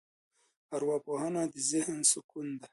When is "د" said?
1.53-1.55